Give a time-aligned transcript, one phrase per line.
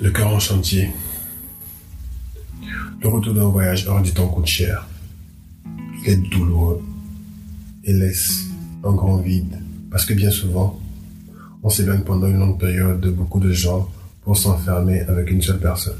[0.00, 0.90] Le cœur en chantier.
[3.02, 4.86] Le retour d'un voyage hors du temps coûte cher.
[6.00, 6.80] Il est douloureux
[7.82, 8.44] et laisse
[8.84, 9.58] un grand vide
[9.90, 10.78] parce que bien souvent,
[11.64, 13.88] on s'éloigne pendant une longue période de beaucoup de gens
[14.22, 15.98] pour s'enfermer avec une seule personne.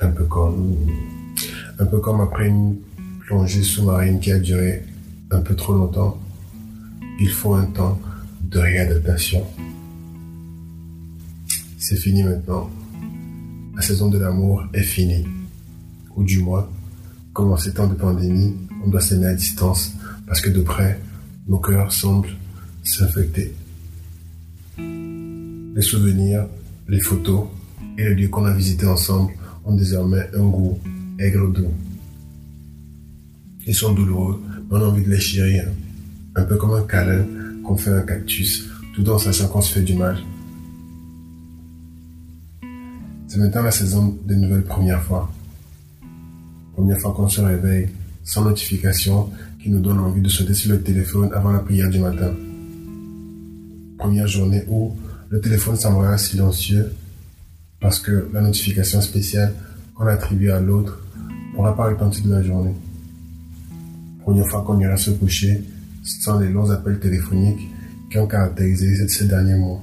[0.00, 0.74] Un peu comme,
[1.78, 2.76] un peu comme après une
[3.26, 4.84] plongée sous-marine qui a duré
[5.30, 6.18] un peu trop longtemps.
[7.20, 8.00] Il faut un temps
[8.40, 9.44] de réadaptation.
[11.86, 12.70] C'est fini maintenant.
[13.76, 15.26] La saison de l'amour est finie.
[16.16, 16.66] Ou du moins,
[17.34, 19.92] comme en ces temps de pandémie, on doit s'aimer à distance
[20.26, 20.98] parce que de près,
[21.46, 22.34] nos cœurs semblent
[22.82, 23.54] s'infecter.
[24.78, 26.46] Les souvenirs,
[26.88, 27.48] les photos
[27.98, 29.34] et les lieux qu'on a visités ensemble
[29.66, 30.78] ont désormais un goût
[31.18, 31.74] aigre doux.
[33.66, 35.66] Ils sont douloureux, mais on a envie de les chérir.
[36.34, 37.26] Un peu comme un câlin
[37.62, 40.16] qu'on fait un cactus, tout en sachant qu'on se fait du mal.
[43.34, 45.28] C'est maintenant la saison des nouvelles premières fois.
[46.72, 47.88] Première fois qu'on se réveille,
[48.22, 49.28] sans notification,
[49.60, 52.32] qui nous donne envie de sauter sur le téléphone avant la prière du matin.
[53.98, 54.94] Première journée où
[55.30, 56.92] le téléphone semblera silencieux
[57.80, 59.52] parce que la notification spéciale
[59.96, 61.04] qu'on attribue à l'autre
[61.56, 62.74] n'aura pas retenti de la journée.
[64.22, 65.60] Première fois qu'on ira se coucher
[66.04, 67.68] sans les longs appels téléphoniques
[68.12, 69.82] qui ont caractérisé ces derniers mois.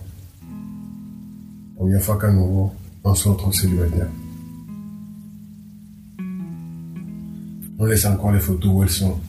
[1.76, 2.72] Première fois qu'à nouveau,
[3.04, 4.08] on se retrouve célibataire.
[7.80, 9.20] On laisse encore les photos où elles sont.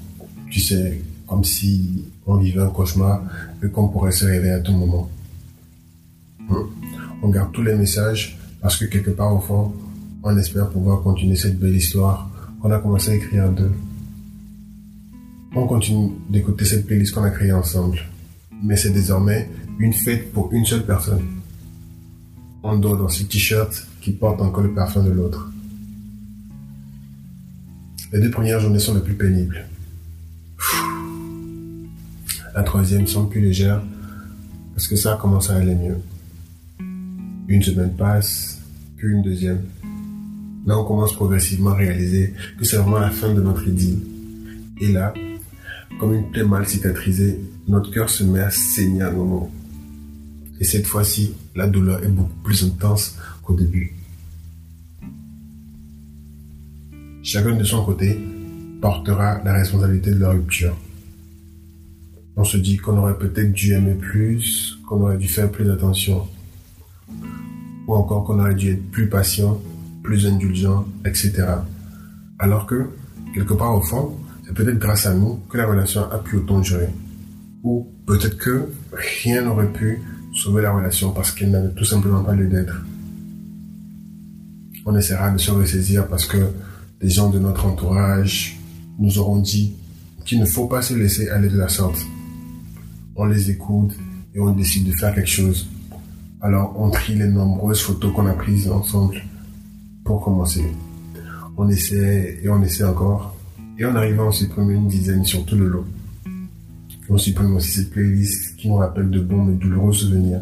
[0.50, 3.22] Tu sais, comme si on vivait un cauchemar
[3.62, 5.08] et qu'on pourrait se réveiller à tout moment.
[6.40, 6.54] Hmm.
[7.22, 9.72] On garde tous les messages parce que quelque part au fond,
[10.22, 13.72] on espère pouvoir continuer cette belle histoire qu'on a commencé à écrire d'eux.
[15.54, 17.98] On continue d'écouter cette playlist qu'on a créée ensemble.
[18.62, 21.26] Mais c'est désormais une fête pour une seule personne
[22.62, 25.50] on dort dans ce t-shirt qui porte encore le parfum de l'autre.
[28.12, 29.66] Les deux premières journées sont les plus pénibles.
[32.54, 33.82] La troisième semble plus légère
[34.74, 35.98] parce que ça commence à aller mieux.
[37.48, 38.60] Une semaine passe,
[38.96, 39.62] puis une deuxième.
[40.66, 44.00] Là, on commence progressivement à réaliser que c'est vraiment la fin de notre idylle.
[44.80, 45.12] Et là,
[45.98, 49.50] comme une plaie mal cicatrisée, notre cœur se met à saigner à nouveau.
[50.62, 53.96] Et cette fois-ci, la douleur est beaucoup plus intense qu'au début.
[57.24, 58.16] Chacun de son côté
[58.80, 60.76] portera la responsabilité de la rupture.
[62.36, 66.28] On se dit qu'on aurait peut-être dû aimer plus, qu'on aurait dû faire plus attention,
[67.88, 69.60] ou encore qu'on aurait dû être plus patient,
[70.04, 71.44] plus indulgent, etc.
[72.38, 72.86] Alors que,
[73.34, 76.60] quelque part au fond, c'est peut-être grâce à nous que la relation a pu autant
[76.60, 76.90] durer.
[77.64, 80.00] Ou peut-être que rien n'aurait pu
[80.32, 82.84] sauver la relation parce qu'elle n'avait tout simplement pas lieu d'être.
[84.84, 86.50] On essaiera de se ressaisir parce que
[87.00, 88.58] les gens de notre entourage
[88.98, 89.74] nous auront dit
[90.24, 91.98] qu'il ne faut pas se laisser aller de la sorte.
[93.16, 93.92] On les écoute
[94.34, 95.68] et on décide de faire quelque chose.
[96.40, 99.22] Alors on trie les nombreuses photos qu'on a prises ensemble
[100.04, 100.64] pour commencer.
[101.56, 103.36] On essaie et on essaie encore.
[103.78, 105.86] Et on arrive à en supprimer une dizaine sur tout le lot.
[107.08, 110.40] On supprime aussi cette playlist qui nous rappelle de bons mais douloureux souvenirs.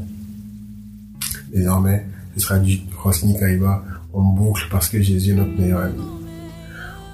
[1.52, 6.02] Désormais, ce sera du Rosny Kaiba en boucle parce que Jésus est notre meilleur ami.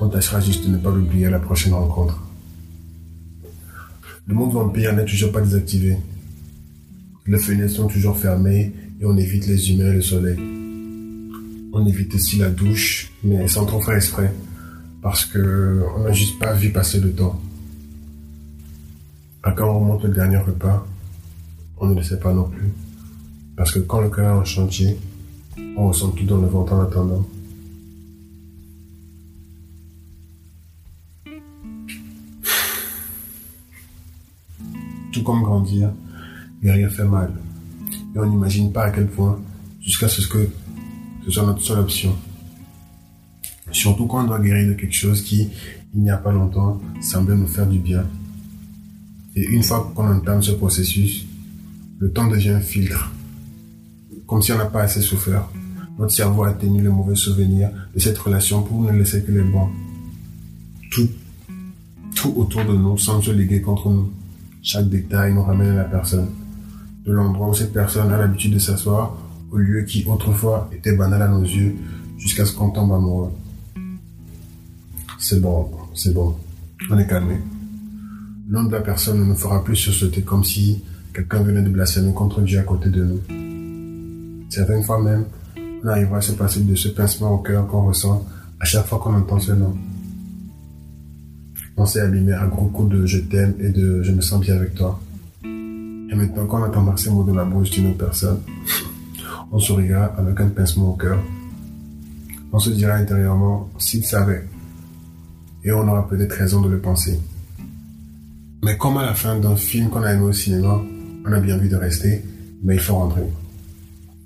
[0.01, 2.23] On tâchera juste de ne pas l'oublier à la prochaine rencontre.
[4.27, 5.97] Le monde vampire n'est toujours pas désactivé.
[7.27, 10.39] Les fenêtres sont toujours fermées et on évite les humains et le soleil.
[11.73, 14.33] On évite aussi la douche, mais sans trop faire exprès,
[15.03, 17.41] parce que on n'a juste pas vu passer le temps.
[19.47, 20.85] À quand on remonte le dernier repas,
[21.79, 22.73] on ne le sait pas non plus.
[23.57, 24.99] Parce que quand le cœur est en chantier,
[25.77, 27.25] on ressent tout dans le ventre en attendant.
[35.13, 35.93] Tout comme grandir,
[36.65, 37.33] rien fait mal.
[38.17, 39.39] Et on n'imagine pas à quel point,
[39.81, 40.51] jusqu'à ce que
[41.25, 42.17] ce soit notre seule option.
[43.71, 45.51] Surtout quand on doit guérir de quelque chose qui,
[45.95, 48.05] il n'y a pas longtemps, semblait nous faire du bien.
[49.37, 51.27] Et une fois qu'on entame ce processus,
[51.99, 53.13] le temps devient un filtre.
[54.27, 55.51] Comme si on n'a pas assez souffert.
[55.99, 59.43] Notre cerveau a tenu les mauvais souvenirs de cette relation pour ne laisser que les
[59.43, 59.69] bons.
[60.91, 61.09] Tout,
[62.15, 64.11] tout autour de nous semble se liguer contre nous.
[64.63, 66.29] Chaque détail nous ramène à la personne.
[67.05, 69.17] De l'endroit où cette personne a l'habitude de s'asseoir,
[69.53, 71.77] au lieu qui autrefois était banal à nos yeux,
[72.19, 73.33] jusqu'à ce qu'on tombe amoureux.
[75.19, 76.37] C'est bon, c'est bon.
[76.91, 77.37] On est calmé
[78.49, 80.83] nom de la personne ne nous fera plus sursauter comme si
[81.13, 83.21] quelqu'un venait de blasphémer contre Dieu à côté de nous.
[84.49, 85.25] Certaines fois même,
[85.57, 88.25] on n'arrivera à se passer de ce pincement au cœur qu'on ressent
[88.61, 89.77] à chaque fois qu'on entend ce nom.
[91.77, 94.57] On s'est abîmé à gros coups de je t'aime et de je me sens bien
[94.57, 95.01] avec toi.
[95.45, 98.39] Et maintenant qu'on entend ces mots de la bouche d'une autre personne,
[99.51, 101.19] on sourira avec un pincement au cœur.
[102.53, 104.47] On se dira intérieurement s'il savait.
[105.65, 107.19] Et on aura peut-être raison de le penser.
[108.67, 110.83] Mais comme à la fin d'un film qu'on a aimé au cinéma,
[111.25, 112.25] on a bien envie de rester,
[112.65, 113.23] mais il faut rentrer.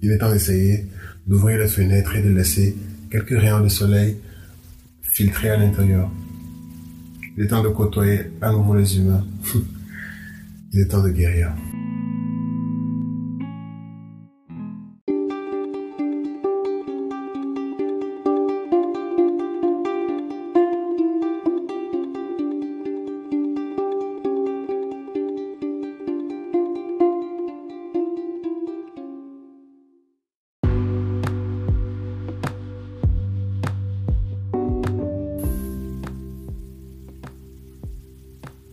[0.01, 0.87] Il est temps d'essayer
[1.27, 2.75] d'ouvrir les fenêtres et de laisser
[3.11, 4.17] quelques rayons de soleil
[5.03, 6.11] filtrer à l'intérieur.
[7.37, 9.27] Il est temps de côtoyer à nouveau les humains.
[10.73, 11.53] Il est temps de guérir.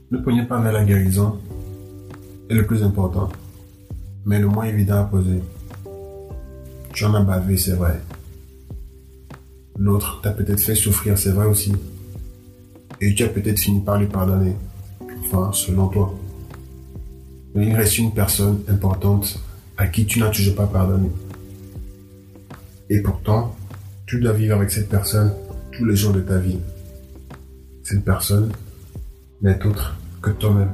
[0.10, 1.38] Ne prenez pas vers la guérison
[2.50, 3.30] est le plus important,
[4.26, 5.42] mais le moins évident à poser.
[6.94, 8.00] Tu en as bavé, c'est vrai.
[9.78, 11.74] L'autre t'a peut-être fait souffrir, c'est vrai aussi.
[13.02, 14.56] Et tu as peut-être fini par lui pardonner.
[15.26, 16.18] Enfin, selon toi.
[17.54, 19.40] Mais il reste une personne importante
[19.76, 21.12] à qui tu n'as toujours pas pardonné.
[22.90, 23.56] Et pourtant,
[24.06, 25.34] tu dois vivre avec cette personne
[25.74, 26.60] tous les jours de ta vie.
[27.84, 28.52] Cette personne
[29.42, 30.72] n'est autre que toi-même.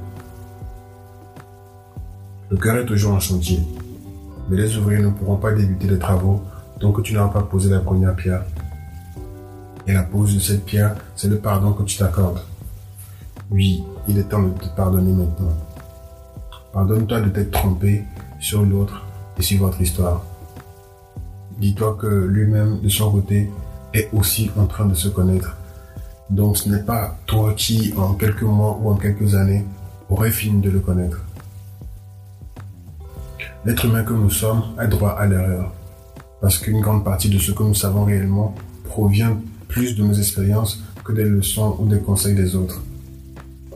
[2.50, 3.60] Le cœur est toujours en chantier,
[4.50, 6.42] mais les ouvriers ne pourront pas débuter les travaux
[6.80, 8.44] tant que tu n'auras pas posé la première pierre.
[9.86, 12.42] Et la pose de cette pierre, c'est le pardon que tu t'accordes.
[13.52, 15.58] Oui, il est temps de te pardonner maintenant.
[16.72, 18.04] Pardonne-toi de t'être trompé
[18.40, 19.06] sur l'autre
[19.38, 20.24] et sur votre histoire.
[21.60, 23.52] Dis-toi que lui-même, de son côté,
[23.94, 25.56] est aussi en train de se connaître
[26.34, 29.64] donc ce n'est pas toi qui, en quelques mois ou en quelques années,
[30.10, 31.22] aurais fini de le connaître.
[33.66, 35.72] L'être humain que nous sommes a droit à l'erreur.
[36.42, 39.38] Parce qu'une grande partie de ce que nous savons réellement provient
[39.68, 42.82] plus de nos expériences que des leçons ou des conseils des autres.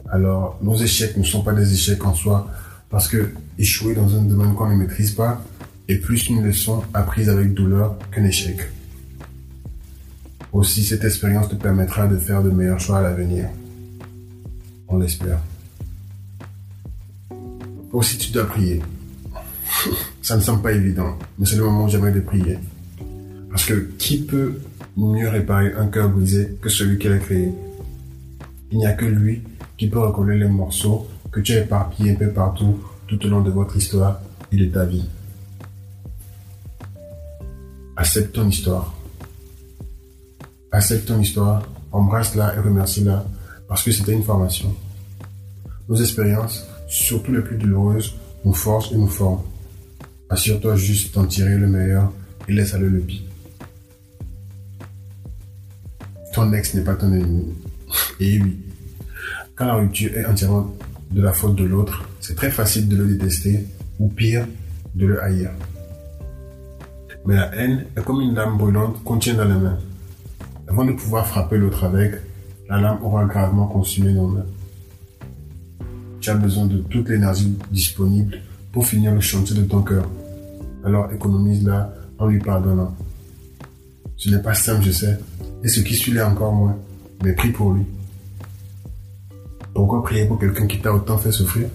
[0.09, 2.47] Alors, nos échecs ne sont pas des échecs en soi,
[2.89, 5.41] parce que échouer dans un domaine qu'on ne maîtrise pas
[5.87, 8.57] est plus une leçon apprise avec douleur qu'un échec.
[10.57, 13.47] Aussi, cette expérience te permettra de faire de meilleurs choix à l'avenir.
[14.87, 15.37] On l'espère.
[17.91, 18.81] Aussi, tu dois prier.
[20.23, 22.57] Ça ne semble pas évident, mais c'est le moment jamais de prier.
[23.51, 24.59] Parce que qui peut
[24.97, 27.53] mieux réparer un cœur brisé que celui qui l'a créé?
[28.71, 29.43] Il n'y a que lui
[29.77, 33.41] qui peut recoller les morceaux que tu as éparpillés un peu partout tout au long
[33.41, 34.21] de votre histoire
[34.51, 35.07] et de ta vie.
[37.95, 38.96] Accepte ton histoire.
[40.71, 43.25] Accepte ton histoire, embrasse-la et remercie-la
[43.67, 44.73] parce que c'était une formation.
[45.87, 49.43] Nos expériences, surtout les plus douloureuses, nous forcent et nous forment.
[50.29, 52.11] Assure-toi juste d'en tirer le meilleur
[52.47, 53.21] et laisse aller le pire.
[56.33, 57.53] Ton ex n'est pas ton ennemi.
[58.19, 58.59] Et oui,
[59.55, 60.75] quand la rupture est entièrement
[61.11, 63.65] de la faute de l'autre, c'est très facile de le détester
[63.99, 64.45] ou pire,
[64.93, 65.49] de le haïr.
[67.25, 69.79] Mais la haine est comme une lame brûlante qu'on tient dans la main.
[70.67, 72.15] Avant de pouvoir frapper l'autre avec,
[72.69, 74.45] la lame aura gravement consumé nos mains.
[76.19, 78.41] Tu as besoin de toute l'énergie disponible
[78.73, 80.09] pour finir le chantier de ton cœur.
[80.83, 82.93] Alors économise-la en lui pardonnant.
[84.17, 85.17] Ce n'est pas simple, je sais,
[85.63, 86.77] et ce qui suit l'est encore moins,
[87.23, 87.85] mais prie pour lui.
[89.73, 91.69] Pourquoi prier pour quelqu'un qui t'a autant fait souffrir?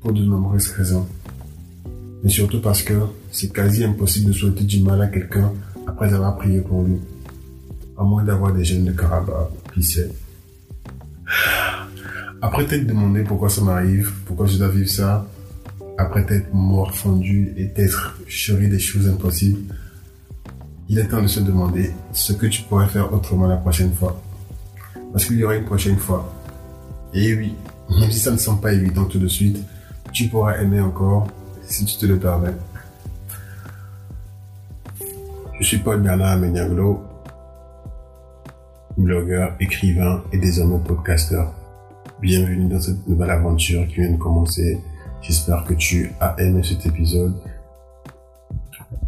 [0.00, 1.06] Pour de nombreuses raisons.
[2.22, 2.94] Mais surtout parce que
[3.30, 5.52] c'est quasi impossible de souhaiter du mal à quelqu'un
[5.86, 6.98] après avoir prié pour lui
[7.96, 10.10] à moins d'avoir des gènes de Karabakh, qui sait.
[12.40, 15.26] Après t'être demandé pourquoi ça m'arrive, pourquoi je dois vivre ça,
[15.98, 19.60] après t'être mort fondu et t'être chéri des choses impossibles,
[20.88, 24.20] il est temps de se demander ce que tu pourrais faire autrement la prochaine fois.
[25.12, 26.34] Parce qu'il y aura une prochaine fois.
[27.14, 27.54] Et oui,
[27.90, 29.58] même si ça ne semble pas évident tout de suite,
[30.12, 31.28] tu pourras aimer encore
[31.62, 32.54] si tu te le permets.
[35.60, 37.04] Je suis Paul Bernard Méniaglo
[39.02, 41.52] blogueur, écrivain et désormais podcasteur.
[42.20, 44.78] Bienvenue dans cette nouvelle aventure qui vient de commencer.
[45.20, 47.34] J'espère que tu as aimé cet épisode.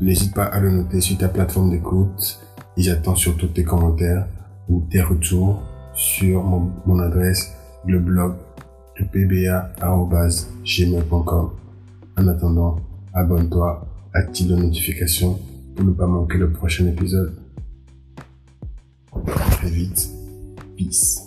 [0.01, 2.41] N'hésite pas à le noter sur ta plateforme d'écoute
[2.77, 4.27] et j'attends surtout tes commentaires
[4.69, 5.63] ou tes retours
[5.95, 7.55] sur mon, adresse,
[7.87, 8.35] le blog
[8.99, 11.51] de pba.gmail.com.
[12.17, 12.81] En attendant,
[13.13, 15.39] abonne-toi, active la notification
[15.77, 17.44] pour ne pas manquer le prochain épisode.
[19.23, 20.09] Très vite.
[20.77, 21.24] Peace.